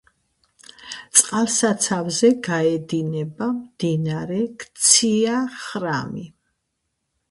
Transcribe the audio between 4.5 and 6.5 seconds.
ქცია-ხრამი.